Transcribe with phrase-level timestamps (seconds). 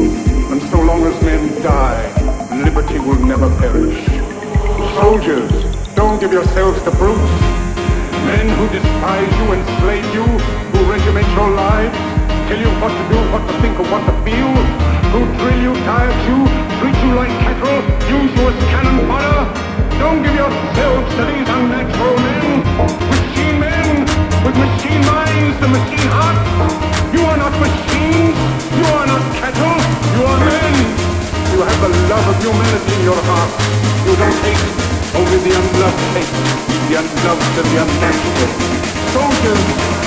[0.00, 2.00] and so long as men die,
[2.64, 4.00] liberty will never perish.
[4.96, 5.50] Soldiers,
[5.94, 7.32] don't give yourselves to brutes.
[8.24, 11.96] Men who despise you, enslave you, who regiment your lives,
[12.48, 14.52] tell you what to do, what to think, or what to feel,
[15.12, 16.38] who drill you, diet you,
[16.80, 19.40] treat you like cattle, use you as cannon fodder.
[19.98, 22.46] Don't give yourselves to these unnatural men,
[23.12, 23.88] machine men,
[24.44, 26.59] with machine minds and machine hearts.
[32.20, 33.50] Love of humanity in your heart.
[34.04, 34.64] You don't hate,
[35.16, 36.32] only the unloved hate,
[36.88, 38.50] the unloved and the unnatural.
[39.16, 39.62] Soldiers,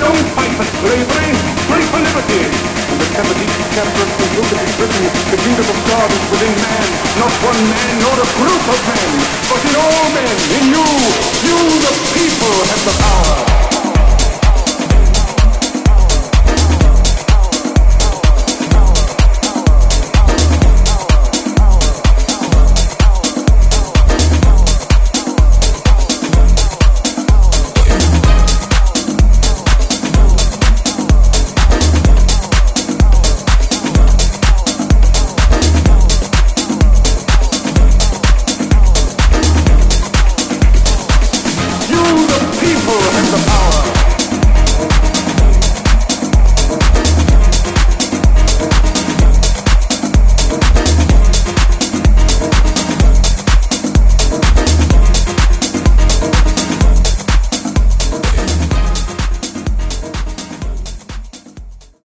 [0.00, 1.30] don't fight for slavery,
[1.68, 2.48] fight for liberty.
[2.88, 3.44] And the seventh
[3.76, 6.86] chapter of the book is written, the kingdom of God is within man,
[7.20, 9.10] not one man nor a group of men,
[9.52, 10.88] but in all men, in you,